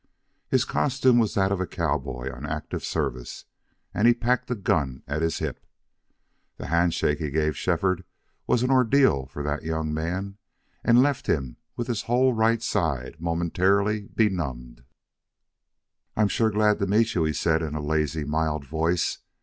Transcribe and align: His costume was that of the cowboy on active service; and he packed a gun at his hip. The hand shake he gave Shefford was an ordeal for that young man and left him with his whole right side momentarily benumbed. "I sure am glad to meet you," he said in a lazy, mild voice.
His 0.49 0.65
costume 0.65 1.19
was 1.19 1.35
that 1.35 1.51
of 1.51 1.59
the 1.59 1.67
cowboy 1.67 2.33
on 2.33 2.43
active 2.43 2.83
service; 2.83 3.45
and 3.93 4.07
he 4.07 4.15
packed 4.15 4.49
a 4.49 4.55
gun 4.55 5.03
at 5.07 5.21
his 5.21 5.37
hip. 5.37 5.63
The 6.57 6.65
hand 6.69 6.95
shake 6.95 7.19
he 7.19 7.29
gave 7.29 7.55
Shefford 7.55 8.03
was 8.47 8.63
an 8.63 8.71
ordeal 8.71 9.27
for 9.27 9.43
that 9.43 9.61
young 9.61 9.93
man 9.93 10.39
and 10.83 11.03
left 11.03 11.27
him 11.27 11.57
with 11.75 11.85
his 11.85 12.01
whole 12.09 12.33
right 12.33 12.63
side 12.63 13.17
momentarily 13.19 14.07
benumbed. 14.07 14.85
"I 16.17 16.25
sure 16.25 16.47
am 16.47 16.53
glad 16.55 16.79
to 16.79 16.87
meet 16.87 17.13
you," 17.13 17.23
he 17.23 17.33
said 17.33 17.61
in 17.61 17.75
a 17.75 17.79
lazy, 17.79 18.23
mild 18.23 18.65
voice. 18.65 19.19